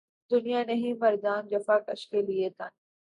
دنیا 0.31 0.63
نہیں 0.63 0.93
مردان 0.93 1.47
جفاکش 1.47 2.07
کے 2.09 2.21
لیے 2.21 2.49
تنگ 2.49 2.75